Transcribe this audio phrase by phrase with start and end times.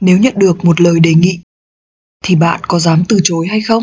[0.00, 1.40] Nếu nhận được một lời đề nghị
[2.24, 3.82] thì bạn có dám từ chối hay không?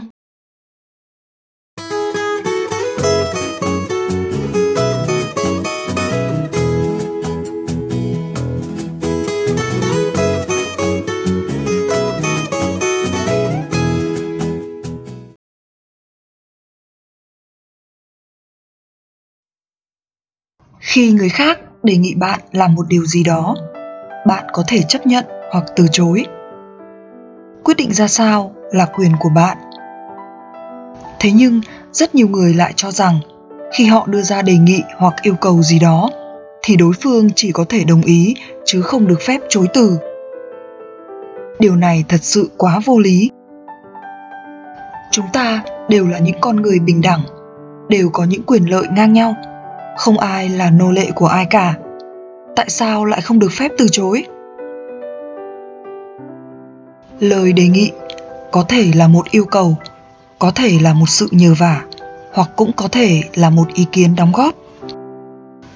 [20.79, 23.55] Khi người khác đề nghị bạn làm một điều gì đó,
[24.27, 26.25] bạn có thể chấp nhận hoặc từ chối.
[27.63, 29.57] Quyết định ra sao là quyền của bạn.
[31.19, 31.61] Thế nhưng,
[31.91, 33.19] rất nhiều người lại cho rằng
[33.73, 36.09] khi họ đưa ra đề nghị hoặc yêu cầu gì đó,
[36.63, 39.97] thì đối phương chỉ có thể đồng ý chứ không được phép chối từ.
[41.59, 43.29] Điều này thật sự quá vô lý.
[45.11, 47.21] Chúng ta đều là những con người bình đẳng,
[47.89, 49.35] đều có những quyền lợi ngang nhau.
[49.97, 51.73] Không ai là nô lệ của ai cả.
[52.55, 54.23] Tại sao lại không được phép từ chối?
[57.21, 57.91] Lời đề nghị
[58.51, 59.75] có thể là một yêu cầu,
[60.39, 61.81] có thể là một sự nhờ vả,
[62.33, 64.55] hoặc cũng có thể là một ý kiến đóng góp.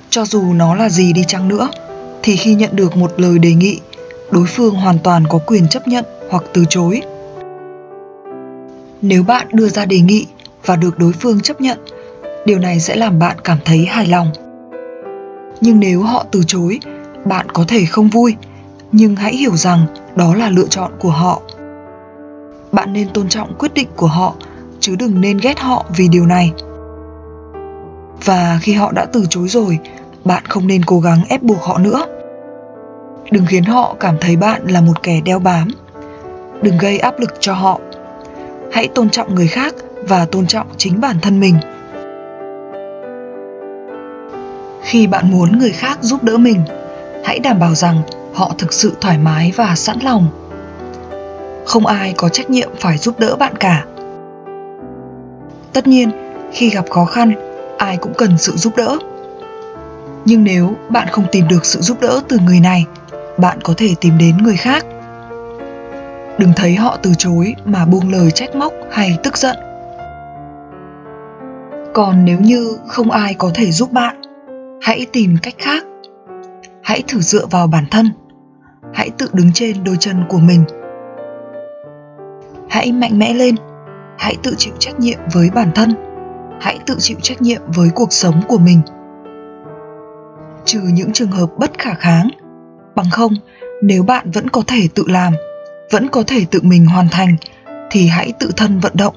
[0.10, 1.70] Cho dù nó là gì đi chăng nữa,
[2.24, 3.80] thì khi nhận được một lời đề nghị,
[4.32, 7.02] đối phương hoàn toàn có quyền chấp nhận hoặc từ chối.
[9.02, 10.28] Nếu bạn đưa ra đề nghị
[10.66, 11.80] và được đối phương chấp nhận,
[12.46, 14.32] điều này sẽ làm bạn cảm thấy hài lòng.
[15.62, 16.80] Nhưng nếu họ từ chối,
[17.26, 18.36] bạn có thể không vui
[18.98, 21.42] nhưng hãy hiểu rằng đó là lựa chọn của họ.
[22.72, 24.34] Bạn nên tôn trọng quyết định của họ,
[24.80, 26.54] chứ đừng nên ghét họ vì điều này.
[28.26, 29.80] Và khi họ đã từ chối rồi,
[30.26, 32.06] bạn không nên cố gắng ép buộc họ nữa.
[33.32, 35.68] Đừng khiến họ cảm thấy bạn là một kẻ đeo bám.
[36.62, 37.80] Đừng gây áp lực cho họ.
[38.72, 39.74] Hãy tôn trọng người khác
[40.08, 41.56] và tôn trọng chính bản thân mình.
[44.82, 46.62] Khi bạn muốn người khác giúp đỡ mình,
[47.24, 48.02] hãy đảm bảo rằng
[48.36, 50.28] họ thực sự thoải mái và sẵn lòng.
[51.66, 53.86] Không ai có trách nhiệm phải giúp đỡ bạn cả.
[55.74, 56.12] Tất nhiên,
[56.52, 57.34] khi gặp khó khăn,
[57.78, 58.98] ai cũng cần sự giúp đỡ.
[60.26, 62.86] Nhưng nếu bạn không tìm được sự giúp đỡ từ người này,
[63.38, 64.86] bạn có thể tìm đến người khác.
[66.38, 69.56] Đừng thấy họ từ chối mà buông lời trách móc hay tức giận.
[71.94, 74.22] Còn nếu như không ai có thể giúp bạn,
[74.82, 75.84] hãy tìm cách khác.
[76.82, 78.25] Hãy thử dựa vào bản thân
[78.96, 80.64] hãy tự đứng trên đôi chân của mình.
[82.70, 83.56] Hãy mạnh mẽ lên.
[84.18, 85.96] Hãy tự chịu trách nhiệm với bản thân.
[86.62, 88.82] Hãy tự chịu trách nhiệm với cuộc sống của mình.
[90.66, 92.30] Trừ những trường hợp bất khả kháng.
[92.96, 93.34] Bằng không,
[93.82, 95.34] nếu bạn vẫn có thể tự làm,
[95.92, 97.36] vẫn có thể tự mình hoàn thành,
[97.92, 99.16] thì hãy tự thân vận động.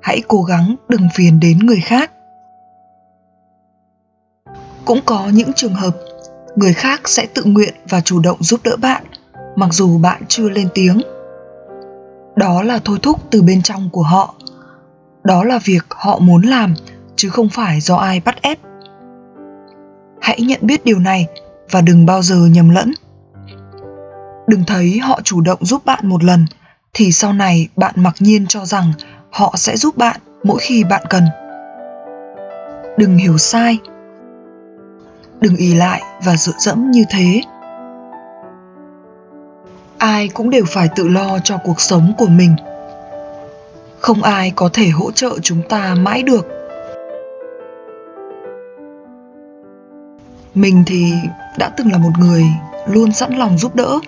[0.00, 2.10] Hãy cố gắng đừng phiền đến người khác.
[4.84, 5.96] Cũng có những trường hợp,
[6.56, 9.03] người khác sẽ tự nguyện và chủ động giúp đỡ bạn
[9.56, 11.00] mặc dù bạn chưa lên tiếng.
[12.36, 14.34] Đó là thôi thúc từ bên trong của họ.
[15.24, 16.74] Đó là việc họ muốn làm,
[17.16, 18.58] chứ không phải do ai bắt ép.
[20.20, 21.26] Hãy nhận biết điều này
[21.70, 22.92] và đừng bao giờ nhầm lẫn.
[24.46, 26.46] Đừng thấy họ chủ động giúp bạn một lần,
[26.94, 28.92] thì sau này bạn mặc nhiên cho rằng
[29.30, 31.24] họ sẽ giúp bạn mỗi khi bạn cần.
[32.98, 33.78] Đừng hiểu sai.
[35.40, 37.40] Đừng ỉ lại và dựa dẫm như thế
[40.04, 42.56] ai cũng đều phải tự lo cho cuộc sống của mình.
[44.00, 46.48] Không ai có thể hỗ trợ chúng ta mãi được.
[50.54, 51.12] Mình thì
[51.58, 52.44] đã từng là một người
[52.86, 53.98] luôn sẵn lòng giúp đỡ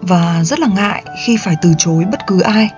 [0.00, 2.70] và rất là ngại khi phải từ chối bất cứ ai.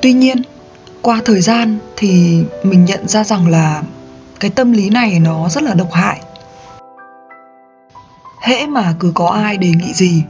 [0.00, 0.42] Tuy nhiên,
[1.02, 3.82] qua thời gian thì mình nhận ra rằng là
[4.40, 6.20] cái tâm lý này nó rất là độc hại
[8.46, 10.22] hễ mà cứ có ai đề nghị gì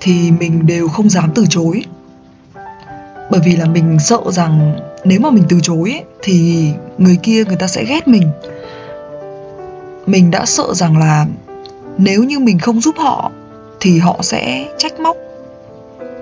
[0.00, 1.84] thì mình đều không dám từ chối.
[3.30, 7.44] Bởi vì là mình sợ rằng nếu mà mình từ chối ấy, thì người kia
[7.44, 8.28] người ta sẽ ghét mình.
[10.06, 11.26] Mình đã sợ rằng là
[11.98, 13.30] nếu như mình không giúp họ
[13.80, 15.16] thì họ sẽ trách móc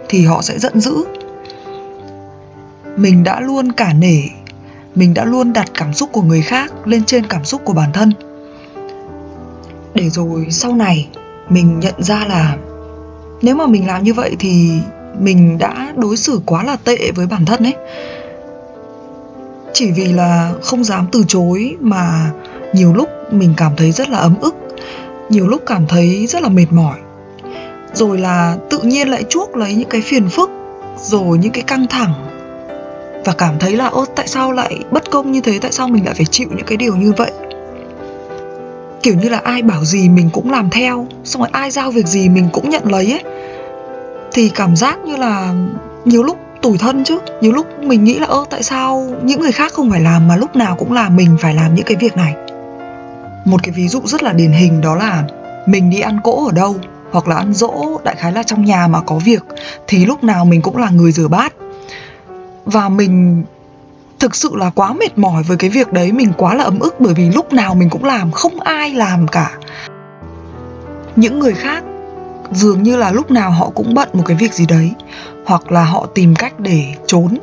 [0.08, 1.04] thì họ sẽ giận dữ.
[2.96, 4.22] Mình đã luôn cả nể
[4.94, 7.92] mình đã luôn đặt cảm xúc của người khác lên trên cảm xúc của bản
[7.92, 8.12] thân
[9.94, 11.08] để rồi sau này
[11.48, 12.56] mình nhận ra là
[13.42, 14.70] nếu mà mình làm như vậy thì
[15.18, 17.74] mình đã đối xử quá là tệ với bản thân ấy.
[19.72, 22.30] Chỉ vì là không dám từ chối mà
[22.74, 24.54] nhiều lúc mình cảm thấy rất là ấm ức,
[25.28, 26.98] nhiều lúc cảm thấy rất là mệt mỏi.
[27.92, 30.50] Rồi là tự nhiên lại chuốc lấy những cái phiền phức,
[31.02, 32.12] rồi những cái căng thẳng.
[33.24, 35.58] Và cảm thấy là ô tại sao lại bất công như thế?
[35.58, 37.30] Tại sao mình lại phải chịu những cái điều như vậy?
[39.02, 42.06] Kiểu như là ai bảo gì mình cũng làm theo, xong rồi ai giao việc
[42.06, 43.24] gì mình cũng nhận lấy ấy.
[44.32, 45.54] Thì cảm giác như là
[46.04, 49.52] nhiều lúc tủi thân chứ, nhiều lúc mình nghĩ là, ơ, tại sao những người
[49.52, 52.16] khác không phải làm mà lúc nào cũng là mình phải làm những cái việc
[52.16, 52.34] này.
[53.44, 55.24] Một cái ví dụ rất là điển hình đó là
[55.66, 56.76] mình đi ăn cỗ ở đâu,
[57.10, 59.42] hoặc là ăn dỗ đại khái là trong nhà mà có việc,
[59.86, 61.52] thì lúc nào mình cũng là người rửa bát.
[62.64, 63.44] Và mình
[64.20, 67.00] thực sự là quá mệt mỏi với cái việc đấy, mình quá là ấm ức
[67.00, 69.58] bởi vì lúc nào mình cũng làm, không ai làm cả.
[71.16, 71.84] Những người khác,
[72.52, 74.92] dường như là lúc nào họ cũng bận một cái việc gì đấy,
[75.46, 77.38] hoặc là họ tìm cách để trốn.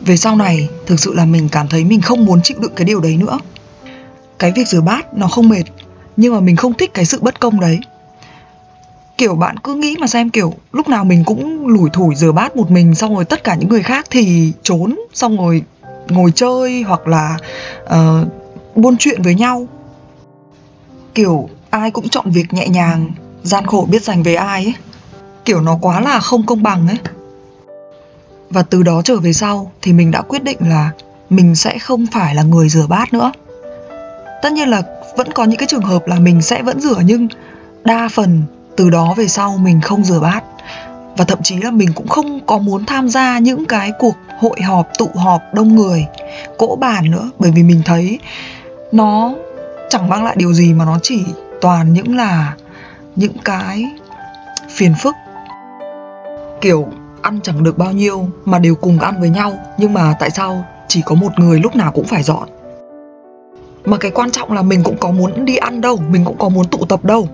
[0.00, 2.84] Về sau này, thực sự là mình cảm thấy mình không muốn chịu đựng cái
[2.84, 3.38] điều đấy nữa.
[4.38, 5.64] Cái việc rửa bát nó không mệt,
[6.16, 7.78] nhưng mà mình không thích cái sự bất công đấy
[9.18, 12.56] kiểu bạn cứ nghĩ mà xem kiểu lúc nào mình cũng lủi thủi rửa bát
[12.56, 15.62] một mình xong rồi tất cả những người khác thì trốn xong rồi
[16.08, 17.36] ngồi chơi hoặc là
[17.84, 18.28] uh,
[18.74, 19.66] buôn chuyện với nhau.
[21.14, 23.10] Kiểu ai cũng chọn việc nhẹ nhàng
[23.42, 24.74] gian khổ biết dành về ai ấy.
[25.44, 26.98] Kiểu nó quá là không công bằng ấy.
[28.50, 30.90] Và từ đó trở về sau thì mình đã quyết định là
[31.30, 33.32] mình sẽ không phải là người rửa bát nữa.
[34.42, 34.82] Tất nhiên là
[35.16, 37.28] vẫn có những cái trường hợp là mình sẽ vẫn rửa nhưng
[37.84, 38.42] đa phần
[38.78, 40.44] từ đó về sau mình không rửa bát.
[41.16, 44.60] Và thậm chí là mình cũng không có muốn tham gia những cái cuộc hội
[44.60, 46.06] họp, tụ họp đông người,
[46.58, 47.30] cỗ bàn nữa.
[47.38, 48.18] Bởi vì mình thấy
[48.92, 49.34] nó
[49.88, 51.24] chẳng mang lại điều gì mà nó chỉ
[51.60, 52.54] toàn những là
[53.16, 53.84] những cái
[54.68, 55.14] phiền phức.
[56.60, 56.86] Kiểu
[57.22, 60.64] ăn chẳng được bao nhiêu mà đều cùng ăn với nhau, nhưng mà tại sao
[60.88, 62.48] chỉ có một người lúc nào cũng phải dọn?
[63.84, 66.48] Mà cái quan trọng là mình cũng có muốn đi ăn đâu, mình cũng có
[66.48, 67.28] muốn tụ tập đâu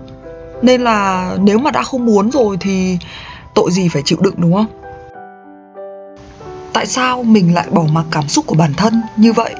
[0.61, 2.97] nên là nếu mà đã không muốn rồi thì
[3.53, 4.65] tội gì phải chịu đựng, đúng không?
[6.73, 9.55] Tại sao mình lại bỏ mặc cảm xúc của bản thân như vậy?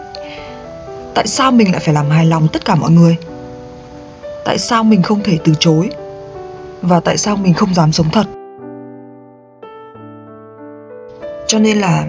[1.13, 3.17] Tại sao mình lại phải làm hài lòng tất cả mọi người?
[4.45, 5.89] Tại sao mình không thể từ chối?
[6.81, 8.25] Và tại sao mình không dám sống thật?
[11.47, 12.05] Cho nên là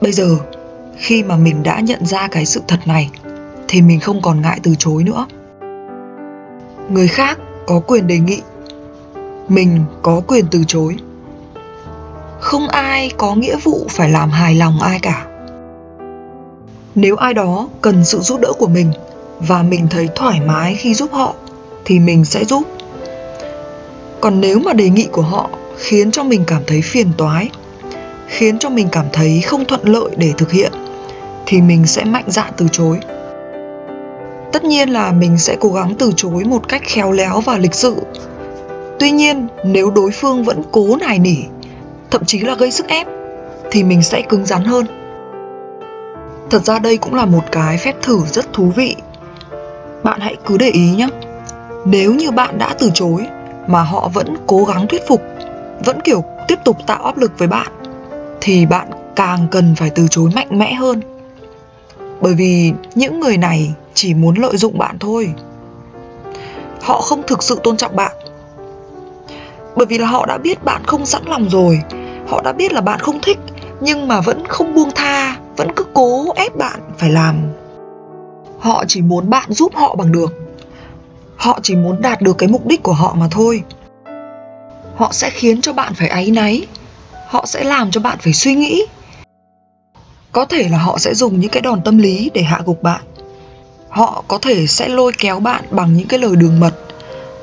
[0.00, 0.36] bây giờ,
[0.96, 3.10] khi mà mình đã nhận ra cái sự thật này,
[3.68, 5.26] thì mình không còn ngại từ chối nữa.
[6.88, 8.40] Người khác có quyền đề nghị.
[9.48, 10.96] Mình có quyền từ chối.
[12.40, 15.26] Không ai có nghĩa vụ phải làm hài lòng ai cả.
[16.94, 18.92] Nếu ai đó cần sự giúp đỡ của mình
[19.40, 21.34] và mình thấy thoải mái khi giúp họ
[21.84, 22.62] thì mình sẽ giúp.
[24.20, 27.50] Còn nếu mà đề nghị của họ khiến cho mình cảm thấy phiền toái
[28.26, 30.72] khiến cho mình cảm thấy không thuận lợi để thực hiện
[31.46, 32.98] thì mình sẽ mạnh dạn từ chối
[34.52, 37.74] tất nhiên là mình sẽ cố gắng từ chối một cách khéo léo và lịch
[37.74, 37.96] sự.
[38.98, 41.36] Tuy nhiên, nếu đối phương vẫn cố nài nỉ,
[42.10, 43.06] thậm chí là gây sức ép,
[43.70, 44.86] thì mình sẽ cứng rắn hơn.
[46.50, 48.96] Thật ra đây cũng là một cái phép thử rất thú vị.
[50.02, 51.08] Bạn hãy cứ để ý nhé.
[51.84, 53.26] Nếu như bạn đã từ chối,
[53.66, 55.22] mà họ vẫn cố gắng thuyết phục,
[55.84, 57.66] vẫn kiểu tiếp tục tạo áp lực với bạn,
[58.40, 61.00] thì bạn càng cần phải từ chối mạnh mẽ hơn
[62.20, 65.32] bởi vì những người này chỉ muốn lợi dụng bạn thôi.
[66.82, 68.12] Họ không thực sự tôn trọng bạn.
[69.76, 71.80] Bởi vì là họ đã biết bạn không sẵn lòng rồi.
[72.28, 73.38] Họ đã biết là bạn không thích,
[73.80, 77.36] nhưng mà vẫn không buông tha, vẫn cứ cố ép bạn phải làm.
[78.58, 80.32] Họ chỉ muốn bạn giúp họ bằng được.
[81.36, 83.62] Họ chỉ muốn đạt được cái mục đích của họ mà thôi.
[84.96, 86.66] Họ sẽ khiến cho bạn phải áy náy.
[87.28, 88.86] Họ sẽ làm cho bạn phải suy nghĩ
[90.36, 93.00] có thể là họ sẽ dùng những cái đòn tâm lý để hạ gục bạn.
[93.88, 96.74] Họ có thể sẽ lôi kéo bạn bằng những cái lời đường mật,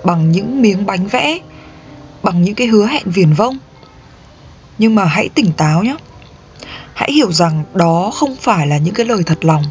[0.03, 1.39] bằng những miếng bánh vẽ,
[2.23, 3.57] bằng những cái hứa hẹn viển vông.
[4.77, 5.95] Nhưng mà hãy tỉnh táo nhé.
[6.93, 9.63] Hãy hiểu rằng đó không phải là những cái lời thật lòng.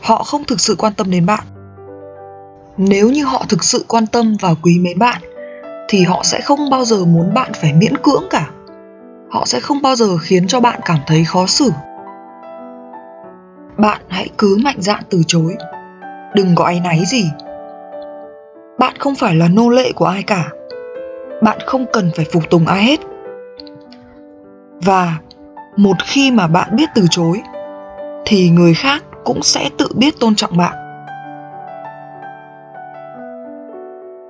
[0.00, 1.44] Họ không thực sự quan tâm đến bạn.
[2.76, 5.22] Nếu như họ thực sự quan tâm và quý mến bạn,
[5.88, 8.50] thì họ sẽ không bao giờ muốn bạn phải miễn cưỡng cả.
[9.30, 11.72] Họ sẽ không bao giờ khiến cho bạn cảm thấy khó xử
[13.80, 15.56] bạn hãy cứ mạnh dạn từ chối.
[16.34, 17.30] Đừng có áy náy gì.
[18.78, 20.48] Bạn không phải là nô lệ của ai cả.
[21.42, 23.00] Bạn không cần phải phục tùng ai hết.
[24.84, 25.18] Và
[25.76, 27.40] một khi mà bạn biết từ chối,
[28.24, 30.72] thì người khác cũng sẽ tự biết tôn trọng bạn.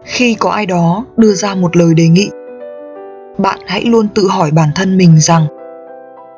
[0.05, 2.31] Khi có ai đó đưa ra một lời đề nghị,
[3.39, 5.47] bạn hãy luôn tự hỏi bản thân mình rằng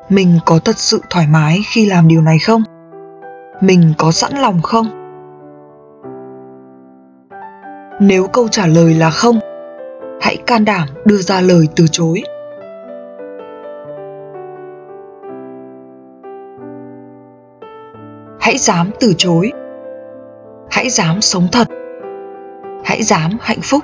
[0.09, 2.63] mình có thật sự thoải mái khi làm điều này không?
[3.63, 4.85] Mình có sẵn lòng không?
[7.99, 9.39] Nếu câu trả lời là không,
[10.21, 12.23] hãy can đảm đưa ra lời từ chối.
[18.39, 19.51] Hãy dám từ chối.
[20.71, 21.67] Hãy dám sống thật.
[22.85, 23.83] Hãy dám hạnh phúc.